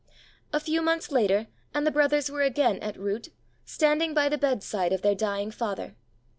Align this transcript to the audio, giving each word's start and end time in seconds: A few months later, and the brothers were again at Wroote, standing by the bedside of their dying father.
A 0.51 0.59
few 0.59 0.81
months 0.81 1.11
later, 1.11 1.45
and 1.75 1.85
the 1.85 1.91
brothers 1.91 2.31
were 2.31 2.41
again 2.41 2.79
at 2.79 2.97
Wroote, 2.97 3.29
standing 3.65 4.15
by 4.15 4.29
the 4.29 4.37
bedside 4.39 4.93
of 4.93 5.03
their 5.03 5.13
dying 5.13 5.51
father. 5.51 5.95